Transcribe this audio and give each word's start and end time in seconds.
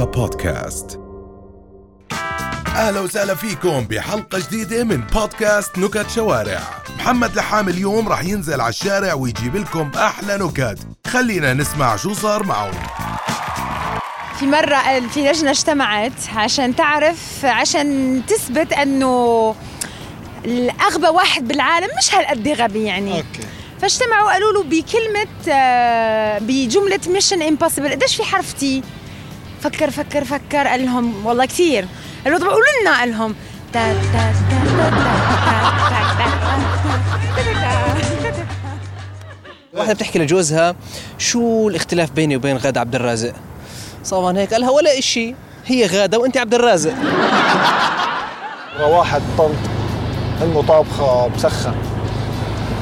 رؤيا 0.00 0.12
بودكاست. 0.12 1.00
أهلا 2.76 3.00
وسهلا 3.00 3.34
فيكم 3.34 3.80
بحلقة 3.80 4.38
جديدة 4.38 4.84
من 4.84 5.00
بودكاست 5.00 5.78
نكت 5.78 6.10
شوارع. 6.10 6.60
محمد 6.98 7.36
لحام 7.36 7.68
اليوم 7.68 8.08
راح 8.08 8.24
ينزل 8.24 8.60
على 8.60 8.68
الشارع 8.68 9.14
ويجيب 9.14 9.56
لكم 9.56 9.90
أحلى 9.96 10.36
نكت. 10.36 10.78
خلينا 11.06 11.54
نسمع 11.54 11.96
شو 11.96 12.14
صار 12.14 12.42
معه 12.42 12.70
في 14.38 14.46
مرة 14.46 15.08
في 15.08 15.30
لجنة 15.30 15.50
اجتمعت 15.50 16.28
عشان 16.34 16.76
تعرف 16.76 17.44
عشان 17.44 18.22
تثبت 18.28 18.72
أنه 18.72 19.54
الأغبى 20.44 21.08
واحد 21.08 21.48
بالعالم 21.48 21.88
مش 21.98 22.14
هالقد 22.14 22.48
غبي 22.48 22.84
يعني. 22.84 23.16
أوكي. 23.16 23.46
فاجتمعوا 23.80 24.32
قالوا 24.32 24.52
له 24.52 24.62
بكلمة 24.62 25.54
آه، 25.54 26.38
بجملة 26.38 27.00
Mission 27.06 27.42
Impossible 27.42 27.90
قديش 27.90 28.16
في 28.16 28.22
حرف 28.22 28.52
T 28.52 28.82
فكر 29.60 29.90
فكر 29.90 30.24
فكر 30.24 30.66
قال 30.66 30.84
لهم 30.84 31.26
والله 31.26 31.44
كثير. 31.46 31.86
قالوا 32.24 32.38
طب 32.38 32.44
قولوا 32.46 32.64
لنا 32.82 32.98
قال 32.98 33.10
لهم 33.10 33.34
واحدة 39.74 39.92
بتحكي 39.94 40.18
لجوزها 40.18 40.74
شو 41.18 41.68
الاختلاف 41.68 42.10
بيني 42.10 42.36
وبين 42.36 42.56
غادة 42.56 42.80
عبد 42.80 42.94
الرازق؟ 42.94 43.32
صابان 44.04 44.36
هيك 44.36 44.52
قالها 44.54 44.70
ولا 44.70 44.98
إشي. 44.98 45.34
هي 45.66 45.86
غادة 45.86 46.18
وأنت 46.18 46.36
عبد 46.36 46.54
الرازق. 46.54 46.94
واحد 48.80 49.22
طنط 49.38 49.50
أمه 50.42 50.62
طابخة 50.62 51.28
مسخن 51.28 51.74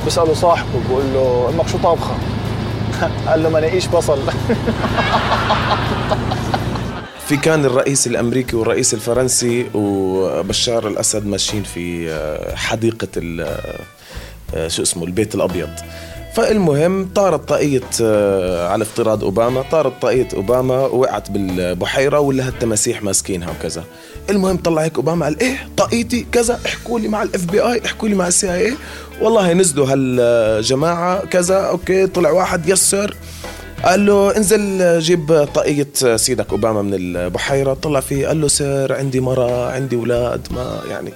بسأله 0.07 0.35
صاحبه 0.35 0.81
بقول 0.89 1.05
له 1.15 1.51
أمك 1.55 1.69
شو 1.69 1.79
طابخة؟ 1.79 2.15
قال 3.29 3.43
له 3.43 3.49
مناقيش 3.49 3.87
بصل. 3.87 4.19
في 7.29 7.37
كان 7.37 7.65
الرئيس 7.65 8.07
الأمريكي 8.07 8.57
والرئيس 8.57 8.95
الفرنسي 8.95 9.67
وبشار 9.75 10.89
الأسد 10.89 11.27
ماشيين 11.27 11.63
في 11.63 12.11
آه، 12.11 12.55
حديقة 12.55 13.09
ال- 13.17 13.59
آه، 14.55 14.69
شو 14.69 14.83
اسمه 14.83 15.05
البيت 15.05 15.35
الأبيض. 15.35 15.69
فالمهم 16.37 17.09
طارت 17.15 17.49
طاقية 17.49 17.81
آه، 18.03 18.69
على 18.69 18.83
افتراض 18.83 19.25
أوباما 19.25 19.63
طارت 19.71 20.03
طاقية 20.03 20.29
أوباما 20.35 20.79
وقعت 20.79 21.31
بالبحيرة 21.31 22.21
ولا 22.21 22.49
التماسيح 22.49 23.03
ماسكينها 23.03 23.51
وكذا. 23.51 23.85
المهم 24.31 24.57
طلع 24.57 24.83
هيك 24.83 24.97
أوباما 24.97 25.25
قال 25.27 25.41
إيه 25.41 25.69
طاقيتي 25.77 26.27
كذا 26.33 26.61
احكوا 26.67 26.99
لي 27.01 27.09
مع 27.09 27.23
ال 27.23 27.45
FBI 27.45 27.83
احكوا 27.87 28.09
لي 28.09 28.15
مع 28.15 28.29
ال 28.29 28.55
CI 28.55 28.75
والله 29.21 29.53
نزلوا 29.53 29.87
هالجماعة 29.93 31.25
كذا 31.27 31.57
أوكي 31.57 32.07
طلع 32.07 32.31
واحد 32.31 32.69
yes 32.69 32.89
sir. 32.89 33.17
قال 33.85 34.07
له 34.07 34.37
انزل 34.37 34.99
جيب 35.01 35.49
طاقية 35.55 35.89
سيدك 36.17 36.51
أوباما 36.51 36.83
من 36.83 36.95
البحيرة 36.95 37.75
طلع 37.75 38.01
فيه 38.01 38.27
قال 38.27 38.41
له 38.41 38.49
sir 38.49 38.93
عندي 38.93 39.21
مرة 39.21 39.71
عندي 39.71 39.97
أولاد 39.97 40.49
ما 40.51 40.81
يعني 40.91 41.11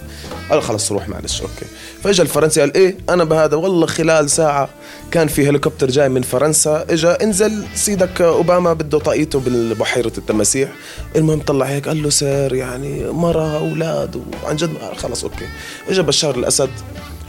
قال 0.51 0.59
له 0.59 0.61
خلص 0.61 0.93
روح 0.93 1.09
معلش 1.09 1.41
أوكي. 1.41 1.67
فإجا 2.05 2.23
الفرنسي 2.23 2.61
قال 2.61 2.75
إيه 2.75 2.97
أنا 3.09 3.25
بهذا 3.25 3.57
والله 3.57 3.87
خلال 3.87 4.31
ساعة 4.31 4.69
كان 5.11 5.29
في 5.29 5.49
هليكوبتر 5.49 5.91
جاي 5.91 6.09
من 6.09 6.23
فرنسا 6.23 6.87
إجا 6.91 7.23
انزل 7.23 7.65
سيدك 7.75 8.21
أوباما 8.21 8.73
بده 8.73 8.99
طاقيته 8.99 9.41
بالبحيرة 9.41 10.13
التماسيح. 10.19 10.69
المهم 11.17 11.41
طلع 11.41 11.67
هيك 11.67 11.89
قال 11.89 12.03
له 12.03 12.11
sir 12.11 12.55
يعني 12.55 13.05
مرة 13.11 13.57
أولاد 13.59 14.23
وعن 14.45 14.57
جد 14.57 14.71
خلص 14.97 15.25
أوكي. 15.25 15.47
إجا 15.89 16.03
بشار 16.03 16.35
الأسد 16.35 16.71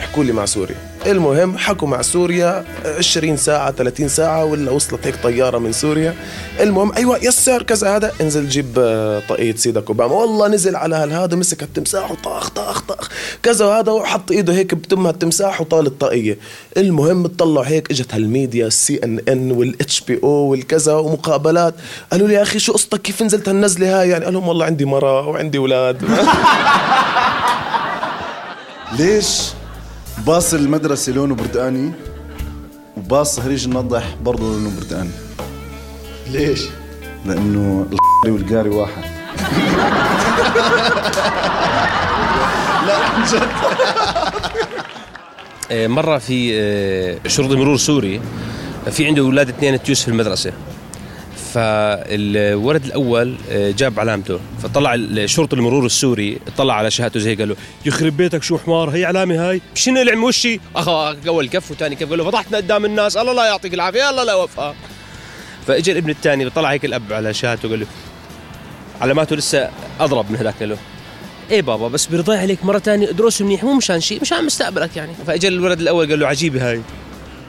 حكوا 0.04 0.24
لي 0.24 0.32
مع 0.32 0.46
سوريا. 0.46 0.76
المهم 1.06 1.58
حكوا 1.58 1.88
مع 1.88 2.02
سوريا 2.02 2.66
20 2.98 3.38
ساعة 3.38 3.72
30 3.72 4.08
ساعة 4.08 4.46
ولا 4.46 4.72
وصلت 4.72 5.08
هيك 5.08 5.16
طيارة 5.24 5.58
من 5.58 5.72
سوريا. 5.72 6.16
المهم 6.60 6.94
أيوة 6.94 7.18
yes 7.18 7.41
sir 7.41 7.64
كذا 7.64 7.96
هذا 7.96 8.12
انزل 8.22 8.50
جيب 8.50 8.76
آه، 8.78 9.22
طاقية 9.30 9.56
سيدك 9.56 9.88
أوباما. 9.88 10.14
والله 10.14 10.48
نزل 10.48 10.76
على 10.76 10.96
هالهذا 10.96 11.36
مسك 11.36 11.64
التمساح 11.64 12.12
وطاخ 12.12 12.50
طاخ 12.50 12.82
طاخ. 12.82 13.10
كذا 13.44 13.66
وهذا 13.66 13.92
وحط 13.92 14.32
إيده 14.32 14.54
هيك 14.54 14.76
بتمها 14.76 15.12
التمساح 15.12 15.62
وطال 15.62 15.88
الطاقية. 15.88 16.38
المهم 16.78 17.28
طلعوا 17.28 17.68
هيك 17.68 17.92
إجت 17.92 18.14
هالميديا 18.14 18.68
ال 18.68 19.00
CNN 19.04 19.52
وال 19.52 20.02
HBO 20.02 20.30
والكذا 20.30 20.94
ومقابلات. 20.94 21.74
قالوا 22.12 22.28
لي 22.28 22.34
يا 22.34 22.42
أخي 22.42 22.60
شو 22.60 22.74
قصتك؟ 22.74 23.02
كيف 23.02 23.22
نزلت 23.22 23.50
هالنزلة 23.50 24.02
هاي؟ 24.02 24.10
يعني 24.10 24.26
قال 24.26 24.34
لهم 24.34 24.48
والله 24.48 24.66
عندي 24.66 24.86
مرة 24.86 25.28
وعندي 25.28 25.58
أولاد. 25.58 26.04
ليش؟ 29.00 29.54
باص 30.18 30.54
المدرسة 30.54 31.14
لونه 31.14 31.36
برتقاني 31.36 31.92
وباص 32.98 33.40
هريج 33.40 33.66
النضح 33.66 34.16
برضه 34.24 34.44
لونه 34.44 34.72
برتقاني. 34.80 35.10
ليش؟ 36.32 36.62
لأنه 37.26 37.88
القاري 37.92 38.32
والقاري 38.32 38.70
واحد. 38.70 39.04
آه، 45.72 45.88
مرة 45.88 46.18
في 46.18 46.52
آه، 46.54 47.28
شرطي 47.28 47.56
مرور 47.56 47.78
سوري 47.78 48.22
في 48.92 49.08
عنده 49.08 49.22
أولاد 49.22 49.50
اثنين 49.50 49.84
تيوس 49.84 50.02
في 50.02 50.08
المدرسة. 50.08 50.54
فالولد 51.54 52.86
الأول 52.86 53.36
آه، 53.52 53.72
جاب 53.72 54.00
علامته 54.00 54.40
فطلع 54.64 54.94
الشرطي 54.96 55.56
المرور 55.56 55.86
السوري 55.86 56.38
طلع 56.58 56.74
على 56.74 56.92
شهادته 56.92 57.20
زي 57.20 57.36
قال 57.36 57.50
له 57.50 57.56
يخرب 57.86 58.18
بيتك 58.18 58.44
شو 58.44 58.58
حمار 58.58 58.90
هي 58.90 59.06
علامة 59.06 59.50
هاي؟ 59.50 59.62
شنو 59.76 60.02
العم 60.02 60.24
وشي 60.24 60.60
أخا 60.76 61.18
أول 61.28 61.50
كف 61.50 61.72
وثاني 61.72 61.96
كف 61.96 62.10
قال 62.10 62.18
له 62.18 62.24
فضحتنا 62.24 62.58
قدام 62.58 62.86
الناس 62.86 63.18
الله 63.18 63.34
لا 63.34 63.46
يعطيك 63.46 63.74
العافية 63.74 64.10
الله 64.10 64.24
لا 64.24 64.32
يوفقها 64.34 64.76
فاجى 65.68 65.92
الابن 65.92 66.10
الثاني 66.10 66.50
طلع 66.50 66.72
هيك 66.72 66.86
الأب 66.86 67.14
على 67.14 67.34
شهادته 67.34 67.70
قال 67.70 67.80
له 67.80 67.86
علاماته 69.02 69.36
لسه 69.36 69.70
أضرب 70.00 70.32
من 70.32 70.38
هذاك. 70.38 70.62
له 70.62 70.78
إيه 71.52 71.62
بابا 71.62 71.88
بس 71.88 72.06
برضي 72.06 72.36
عليك 72.36 72.66
مرة 72.66 72.78
تانية 72.78 73.10
ادرس 73.10 73.42
منيح 73.42 73.64
مو 73.64 73.74
مشان 73.74 74.00
شيء 74.00 74.22
مشان 74.22 74.46
مستقبلك 74.46 74.98
يعني. 74.98 75.12
فاجى 75.28 75.48
الولد 75.48 75.80
الأول 75.80 76.10
قال 76.10 76.20
له 76.20 76.28
عجيبة 76.28 76.70
هاي. 76.72 76.82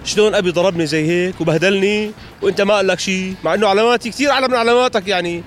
شلون 0.05 0.35
أبي 0.35 0.51
ضربني 0.51 0.87
زي 0.87 1.09
هيك 1.09 1.41
وبهدلني 1.41 2.11
وأنت 2.43 2.61
ما 2.61 2.75
قال 2.75 2.87
لك 2.87 3.01
شيء 3.01 3.35
مع 3.45 3.55
إنه 3.55 3.69
علاماتي 3.69 4.11
كثير 4.11 4.31
أعلى 4.31 4.49
من 4.49 4.55
علاماتك 4.55 5.09
يعني. 5.09 5.43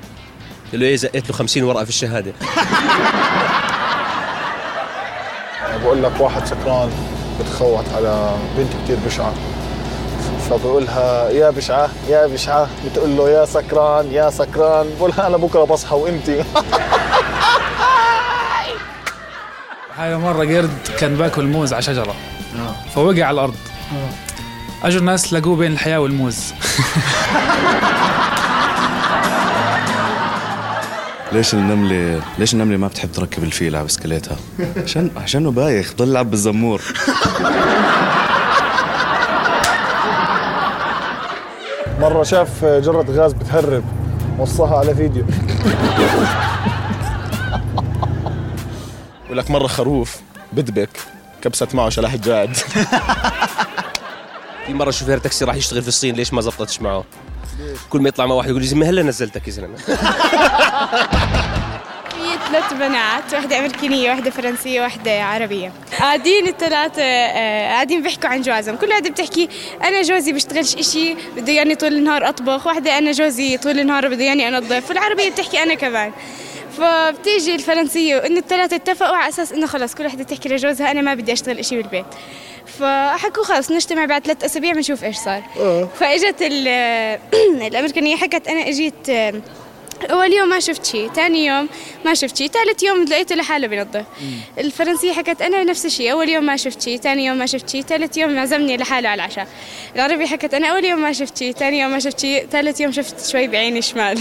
قال 0.72 0.80
له 0.80 0.86
إيه 0.88 0.96
زقيت 0.96 1.30
له 1.30 1.36
50 1.36 1.64
ورقة 1.64 1.84
في 1.84 1.90
الشهادة. 1.90 2.34
بقول 5.84 6.04
لك 6.04 6.12
واحد 6.20 6.46
سكران 6.46 6.90
بتخوت 7.40 7.86
على 7.96 8.36
بنت 8.58 8.70
كتير 8.84 8.98
بشعة. 9.06 9.34
فبقولها 10.50 11.30
يا 11.30 11.50
بشعة 11.50 11.90
يا 12.10 12.28
بشعة. 12.28 12.70
بتقول 12.86 13.18
له 13.18 13.30
يا 13.30 13.46
سكران 13.46 14.12
يا 14.12 14.30
سكران. 14.30 14.88
بقولها 15.00 15.28
أنا 15.28 15.38
بكرة 15.38 15.64
بصحى 15.64 15.96
وأنتي. 15.96 16.44
هاي 19.98 20.18
مرة 20.18 20.46
قرد 20.46 20.78
كان 21.00 21.16
باكل 21.16 21.46
موز 21.46 21.74
على 21.74 21.82
شجرة. 21.82 22.16
فوقع 22.96 23.24
على 23.26 23.32
الأرض. 23.32 23.56
أجوا 24.84 25.00
الناس 25.00 25.34
لقوه 25.34 25.56
بين 25.56 25.72
الحياة 25.72 26.00
والموز. 26.00 26.54
ليش 31.32 31.54
النملة 31.54 32.22
ليش 32.40 32.54
النملة 32.54 32.78
ما 32.78 32.88
بتحب 32.88 33.12
تركب 33.12 33.44
الفيل 33.44 33.76
على 33.76 33.86
بسكليتها؟ 33.86 34.38
عشان 34.84 35.12
عشانه 35.18 35.52
بايخ 35.52 35.94
ضل 35.98 36.10
يلعب 36.10 36.30
بالزمور. 36.32 36.82
مرة 42.00 42.24
شاف 42.24 42.66
جرة 42.66 43.06
غاز 43.10 43.34
بتهرب 43.34 43.84
وصاها 44.40 44.78
على 44.78 44.96
فيديو. 44.96 45.26
بقول 49.26 49.38
لك 49.38 49.52
مرة 49.52 49.68
خروف 49.68 50.18
بدبك 50.54 50.90
كبست 51.42 51.76
معه 51.76 51.90
شلح 51.90 52.16
جاد 52.16 52.58
في 54.68 54.74
مرة 54.74 54.92
شوفير 54.92 55.18
تاكسي 55.18 55.46
راح 55.46 55.56
يشتغل 55.56 55.82
في 55.82 55.88
الصين 55.88 56.16
ليش 56.16 56.34
ما 56.34 56.42
زبطتش 56.42 56.82
معه؟ 56.82 57.06
كل 57.90 58.02
ما 58.02 58.10
يطلع 58.10 58.26
مع 58.26 58.36
واحد 58.36 58.50
يقول 58.50 58.62
لي 58.62 58.68
زلمه 58.68 58.90
هلا 58.90 59.04
نزلتك 59.04 59.48
يا 59.48 59.52
زلمة. 59.52 59.76
في 62.12 62.38
ثلاث 62.52 62.74
بنات 62.74 63.34
واحدة 63.34 63.60
أمريكانية 63.60 64.10
واحدة 64.10 64.30
فرنسية 64.30 64.82
واحدة 64.82 65.24
عربية. 65.24 65.72
قاعدين 66.00 66.48
الثلاثة 66.48 67.02
آه، 67.02 67.68
قاعدين 67.68 68.04
بيحكوا 68.04 68.30
عن 68.30 68.42
جوازهم. 68.42 68.76
كل 68.76 68.88
واحدة 68.88 69.10
بتحكي 69.10 69.50
أنا 69.84 70.02
جوزي 70.02 70.32
بيشتغلش 70.32 70.76
إشي 70.76 71.16
بده 71.38 71.52
يعني 71.52 71.76
طول 71.76 71.94
النهار 71.94 72.30
أطبخ 72.30 72.68
واحدة 72.68 72.98
أنا 72.98 73.12
جوزي 73.12 73.58
طول 73.58 73.80
النهار 73.80 74.08
بده 74.08 74.24
يعني 74.24 74.48
أنظف 74.48 74.90
والعربية 74.90 75.30
بتحكي 75.30 75.64
أنا 75.64 75.74
كمان. 75.74 76.12
فبتيجي 76.78 77.56
الفرنسية 77.56 78.16
وإنه 78.16 78.40
الثلاثة 78.40 78.76
اتفقوا 78.76 79.16
على 79.16 79.30
أساس 79.30 79.52
إنه 79.52 79.68
خلص 79.68 79.96
كل 79.96 80.04
واحدة 80.04 80.24
تحكي 80.24 80.50
لجوزها 80.50 80.92
أنا 80.92 81.02
ما 81.02 81.14
بدي 81.14 81.34
أشتغل 81.34 81.60
إشي 81.60 81.76
بالبيت. 81.78 82.06
فحكوا 82.80 83.44
خلص 83.44 83.72
نجتمع 83.72 84.06
بعد 84.06 84.24
ثلاث 84.26 84.44
أسابيع 84.44 84.72
بنشوف 84.74 85.04
إيش 85.04 85.18
صار. 85.18 85.44
فإجت 86.00 86.36
ال- 86.42 87.20
الأمريكانية 87.68 88.16
حكت 88.16 88.48
أنا 88.48 88.70
إجيت 88.70 89.10
آه، 89.10 89.34
أول 90.12 90.34
يوم 90.34 90.50
ما 90.50 90.60
شفت 90.60 90.86
شيء 90.86 91.12
ثاني 91.14 91.46
يوم 91.46 91.70
ما 92.06 92.14
شفت 92.14 92.38
شيء 92.38 92.48
ثالث 92.48 92.84
يوم 92.84 93.04
لقيته 93.06 93.36
لحاله 93.36 93.68
بينظف 93.68 94.04
الفرنسية 94.58 95.14
حكت 95.14 95.42
أنا 95.42 95.64
نفس 95.64 95.86
الشيء 95.86 96.12
أول 96.12 96.30
يوم 96.30 96.44
ما 96.46 96.58
شفت 96.58 96.82
شيء 96.82 96.98
ثاني 97.00 97.26
يوم 97.26 97.38
ما 97.38 97.46
شفت 97.46 97.70
شيء 97.70 97.82
ثالث 97.82 98.18
يوم 98.18 98.40
عزمني 98.40 98.78
لحاله 98.78 99.10
على 99.10 99.24
العشاء. 99.24 99.48
العربي 99.96 100.28
حكت 100.28 100.54
أنا 100.54 100.68
أول 100.68 100.86
يوم 100.86 101.02
ما 101.02 101.12
شفت 101.14 101.38
شيء 101.38 101.52
ثاني 101.54 101.80
يوم 101.80 101.92
ما 101.92 102.00
شفت 102.00 102.20
شيء 102.20 102.48
ثالث 102.52 102.82
يوم 102.82 102.92
شفت 102.92 103.30
شوي 103.32 103.48
بعيني 103.48 103.80
الشمال 103.80 104.20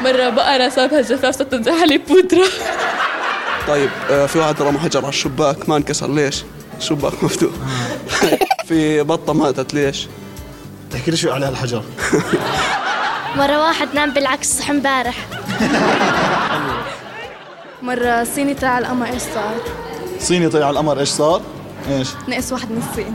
مرة 0.00 0.28
بقرة 0.28 0.68
سابها 0.68 1.00
الجفاف 1.00 1.34
صرت 1.36 1.52
تنزح 1.52 1.82
عليه 1.82 1.98
بودرة. 1.98 2.46
طيب 3.68 3.90
آه، 4.10 4.26
في 4.26 4.38
واحد 4.38 4.62
رمى 4.62 4.78
حجر 4.78 5.00
على 5.00 5.08
الشباك 5.08 5.68
ما 5.68 5.76
انكسر 5.76 6.10
ليش؟ 6.10 6.44
الشباك 6.78 7.24
مفتوح 7.24 7.50
في 8.68 9.02
بطة 9.02 9.32
ماتت 9.32 9.74
ليش؟ 9.74 10.06
تحكي 10.92 11.10
لي 11.10 11.16
شو 11.16 11.30
على 11.32 11.48
الحجر 11.48 11.82
مرة 13.38 13.58
واحد 13.66 13.88
نام 13.94 14.10
بالعكس 14.14 14.58
صح 14.58 14.70
امبارح 14.70 15.14
مرة 17.82 18.24
صيني 18.24 18.54
طلع 18.54 18.68
على 18.68 18.84
القمر 18.84 19.06
إيش 19.06 19.22
صار؟ 19.34 19.54
صيني 20.20 20.48
طلع 20.48 20.66
على 20.66 20.72
القمر 20.72 21.00
إيش 21.00 21.08
صار؟ 21.08 21.40
إيش؟ 21.90 22.08
نقص 22.28 22.52
واحد 22.52 22.70
من 22.70 22.82
الصين 22.90 23.14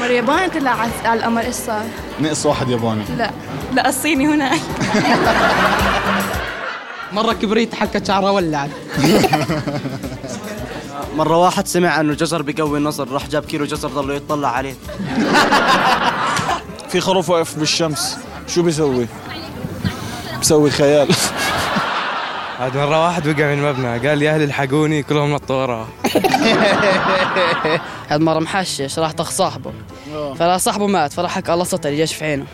مرة 0.00 0.06
ياباني 0.12 0.48
طلع 0.50 0.76
على- 0.76 1.06
على 1.06 1.20
القمر 1.20 1.40
إيش 1.42 1.54
صار؟ 1.54 1.84
نقص 2.20 2.46
واحد 2.46 2.68
ياباني 2.70 3.04
لا 3.18 3.30
لا 3.72 3.88
الصيني 3.88 4.26
هناك 4.26 4.60
مرة 7.12 7.32
كبريت 7.32 7.74
حكت 7.74 8.06
شعره 8.06 8.32
ولعت 8.32 8.70
مرة 11.16 11.36
واحد 11.36 11.66
سمع 11.66 12.00
إنه 12.00 12.14
جزر 12.14 12.42
بيقوي 12.42 12.78
النظر 12.78 13.08
راح 13.08 13.26
جاب 13.26 13.44
كيلو 13.44 13.64
جزر 13.64 13.88
ضل 13.88 14.16
يطلع 14.16 14.48
عليه. 14.48 14.74
في 16.90 17.00
خروف 17.00 17.30
واقف 17.30 17.58
بالشمس 17.58 18.18
شو 18.48 18.62
بيسوي؟ 18.62 19.06
بيسوي 20.38 20.70
خيال. 20.70 21.08
عاد 22.60 22.76
مرة 22.76 23.04
واحد 23.04 23.26
وقع 23.26 23.54
من 23.54 23.62
مبنى 23.62 24.08
قال 24.08 24.22
يا 24.22 24.34
أهل 24.34 24.42
الحقوني 24.42 25.02
كلهم 25.02 25.34
نطوا 25.34 25.56
وراه. 25.56 25.86
هاد 28.10 28.20
مرة 28.20 28.38
محشش 28.38 28.98
راح 28.98 29.12
طخ 29.12 29.30
صاحبه. 29.30 29.72
فلا 30.38 30.58
صاحبه 30.58 30.86
مات 30.86 31.12
فراح 31.12 31.30
حكى 31.34 31.52
الله 31.52 31.64
ستر 31.64 31.90
جاش 31.90 32.14
في 32.14 32.24
عينه. 32.24 32.44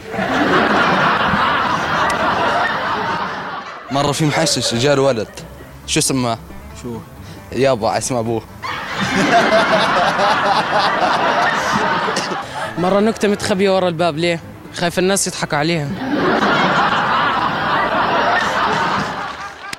مرة 3.95 4.13
في 4.13 4.27
محشش 4.27 4.75
جاء 4.75 4.99
ولد 4.99 5.29
شو 5.87 6.01
سماه؟ 6.01 6.39
شو؟ 6.83 6.99
يابا 7.53 7.99
اسم 7.99 8.15
أبوه 8.15 8.43
مرة 12.79 13.01
نكتة 13.01 13.29
متخبية 13.29 13.77
ورا 13.77 13.89
الباب 13.89 14.19
ليه؟ 14.19 14.41
خايف 14.75 14.99
الناس 14.99 15.27
يضحكوا 15.27 15.59
عليها 15.59 15.89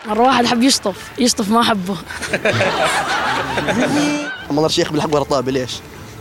مرة 0.08 0.22
واحد 0.22 0.46
حب 0.46 0.64
يشطف 0.64 0.96
يشطف 1.18 1.50
ما 1.50 1.64
حبه 1.64 1.96
مرة 4.52 4.68
شيخ 4.68 4.92
بالحق 4.92 5.16
ورا 5.16 5.24
طابة 5.24 5.52
ليش؟ 5.52 5.72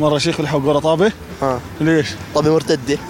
مرة 0.00 0.18
شيخ 0.18 0.36
بالحق 0.38 0.60
ورا 0.64 0.80
طابة؟ 0.80 1.12
آه 1.42 1.60
ليش؟ 1.80 2.08
طابة 2.34 2.52
مرتدة 2.52 2.98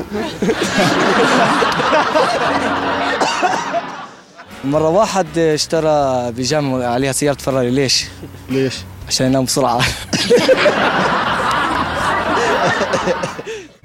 مرة 4.64 4.88
واحد 4.88 5.38
اشترى 5.38 6.32
بيجامة 6.32 6.86
عليها 6.86 7.12
سيارة 7.12 7.38
فراري 7.38 7.70
ليش؟ 7.70 8.04
ليش؟ 8.48 8.74
عشان 9.08 9.26
ينام 9.26 9.44
بسرعة 9.44 9.80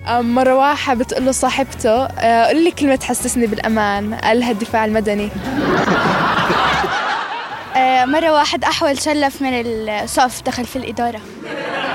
مرة 0.10 0.56
واحد 0.56 0.98
بتقول 0.98 1.26
له 1.26 1.32
صاحبته 1.32 2.04
آه، 2.06 2.48
قل 2.48 2.64
لي 2.64 2.72
كلمة 2.72 2.96
تحسسني 2.96 3.48
بالأمان 3.48 4.16
قالها 4.16 4.52
الدفاع 4.52 4.86
المدني 4.86 5.30
آه، 7.76 8.06
مرة 8.06 8.32
واحد 8.32 8.64
أحول 8.64 9.02
شلف 9.02 9.42
من 9.42 9.50
الصف 9.54 10.42
دخل 10.42 10.66
في 10.66 10.76
الإدارة 10.76 11.22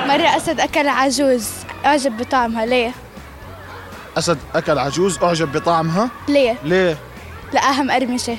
مرة 0.06 0.36
أسد 0.36 0.60
أكل 0.60 0.88
عجوز 0.88 1.48
أعجب 1.86 2.16
بطعمها 2.16 2.66
ليه؟ 2.66 2.92
أسد 4.18 4.38
أكل 4.54 4.78
عجوز 4.78 5.18
أعجب 5.22 5.52
بطعمها 5.52 6.10
ليه؟ 6.28 6.56
ليه؟ 6.64 6.96
لقاها 7.52 7.82
مقرمشة 7.82 8.36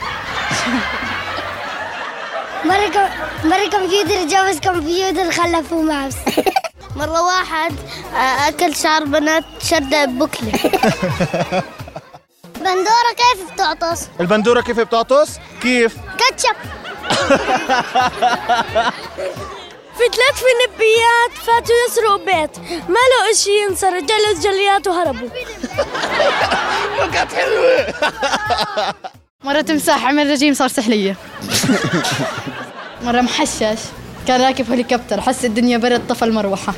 مرة 2.66 2.88
كم... 2.88 3.10
مرة 3.50 3.70
كمبيوتر 3.72 4.28
جوز 4.28 4.60
كمبيوتر 4.60 5.32
خلفوه 5.32 5.82
ماوس 5.82 6.16
مرة 6.96 7.22
واحد 7.22 7.76
آه، 8.16 8.48
أكل 8.48 8.76
شعر 8.76 9.04
بنات 9.04 9.44
شد 9.64 9.90
بكلة 10.20 10.52
بندورة 12.66 13.12
كيف 13.18 13.54
بتعطس؟ 13.54 14.08
البندورة 14.20 14.62
كيف 14.62 14.80
بتعطس؟ 14.80 15.40
كيف؟ 15.62 15.96
كاتشب 16.18 16.56
في 19.98 20.04
ثلاث 20.12 20.36
فنبيات 20.44 21.32
فاتوا 21.46 21.76
يسرقوا 21.88 22.18
بيت 22.18 22.58
ما 22.90 23.00
لقوا 23.10 23.32
إشي 23.34 23.50
ينسى 23.64 23.86
رجعوا 23.86 24.32
الجليات 24.36 24.88
وهربوا 24.88 25.30
كانت 27.14 27.34
حلوة 27.34 27.94
مرة 29.46 29.62
تمساح 29.62 30.06
عمل 30.06 30.30
رجيم 30.30 30.54
صار 30.54 30.68
سحلية. 30.68 31.16
مرة 33.04 33.22
محشش. 33.22 33.80
كان 34.28 34.42
راكب 34.42 34.72
هليكوبتر 34.72 35.22
حس 35.22 35.46
الدنيا 35.46 35.78
برد 35.78 36.08
طفى 36.08 36.26
المروحة. 36.26 36.74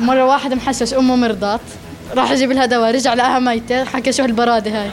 مرة 0.00 0.24
واحد 0.24 0.54
محشش 0.54 0.94
أمه 0.94 1.16
مرضات 1.16 1.60
راح 2.16 2.30
يجيب 2.30 2.52
لها 2.52 2.66
دواء 2.66 2.94
رجع 2.94 3.14
لقاها 3.14 3.38
ميتة 3.38 3.84
حكى 3.84 4.12
شو 4.12 4.22
هالبرادة 4.22 4.70
هاي. 4.70 4.90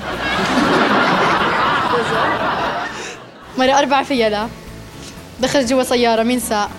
مرة 3.58 3.80
أربعة 3.80 4.04
فيها 4.04 4.30
لا 4.30 4.48
دخل 5.40 5.66
جوا 5.66 5.84
سيارة 5.84 6.24
مين 6.24 6.40
ساق؟ 6.40 6.70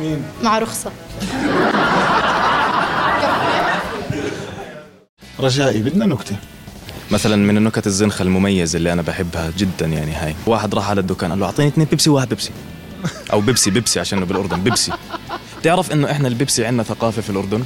مين؟ 0.00 0.24
مع 0.42 0.58
رخصة. 0.58 0.90
رجائي 5.40 5.78
بدنا 5.78 6.06
نكتة. 6.06 6.36
مثلا 7.10 7.36
من 7.36 7.56
النكت 7.56 7.86
الزنخة 7.86 8.22
المميزة 8.22 8.76
اللي 8.76 8.92
أنا 8.92 9.02
بحبها 9.02 9.52
جدا 9.58 9.86
يعني 9.86 10.12
هاي. 10.12 10.34
واحد 10.46 10.74
راح 10.74 10.90
على 10.90 11.00
الدكان 11.00 11.30
قال 11.30 11.40
له 11.40 11.46
أعطيني 11.46 11.68
اثنين 11.68 11.86
بيبسي 11.90 12.10
وواحد 12.10 12.28
بيبسي. 12.28 12.50
أو 13.32 13.40
بيبسي 13.40 13.70
بيبسي 13.70 14.00
عشانه 14.00 14.26
بالأردن 14.26 14.62
بيبسي. 14.62 14.92
بتعرف 15.60 15.92
إنه 15.92 16.10
إحنا 16.10 16.28
البيبسي 16.28 16.66
عندنا 16.66 16.82
ثقافة 16.82 17.22
في 17.22 17.30
الأردن؟ 17.30 17.64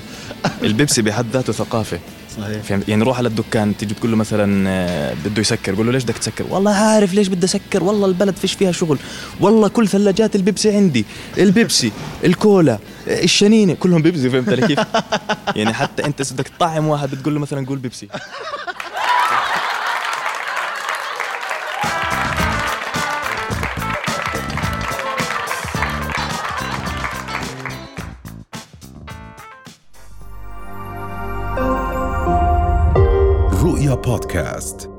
البيبسي 0.63 1.03
بحد 1.03 1.27
ذاته 1.33 1.53
ثقافة. 1.53 1.99
صحيح. 2.37 2.63
فهمت؟ 2.63 2.89
يعني 2.89 3.05
روح 3.05 3.19
على 3.19 3.29
الدكان 3.29 3.77
تيجي 3.77 3.95
تقول 3.95 4.11
له 4.11 4.17
مثلا 4.17 4.69
آه، 4.69 5.15
بده 5.25 5.41
يسكر. 5.41 5.75
قول 5.75 5.87
له 5.87 5.93
ليش 5.93 6.05
بدك 6.05 6.19
تسكر؟ 6.19 6.45
والله 6.51 6.71
عارف 6.71 7.15
ليش 7.15 7.29
بدي 7.29 7.47
أسكر. 7.47 7.85
والله 7.85 8.07
البلد 8.07 8.37
فيش 8.37 8.53
فيها 8.53 8.73
شغل. 8.73 8.99
والله 9.41 9.69
كل 9.69 9.89
ثلاجات 9.89 10.37
البيبسي 10.37 10.77
عندي. 10.77 11.05
البيبسي 11.39 11.93
الكولا 12.25 12.79
آه، 13.09 13.25
الشنينة 13.25 13.75
كلهم 13.75 14.03
بيبسي. 14.03 14.31
فهمت 14.31 14.65
كيف؟ 14.65 14.81
يعني 15.57 15.75
حتى 15.75 16.05
أنت 16.05 16.33
بدك 16.33 16.49
تطعم 16.49 16.87
واحد 16.87 17.11
بتقول 17.11 17.35
له 17.35 17.41
مثلا 17.41 17.67
قول 17.67 17.79
بيبسي. 17.79 18.09
رؤيا 34.03 34.17
بودكاست 34.17 34.92